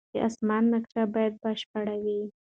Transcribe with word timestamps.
د 0.13 0.13
اسمان 0.27 0.63
نقشه 0.73 1.03
باید 1.13 1.33
بشپړه 1.43 1.95
وي. 2.03 2.19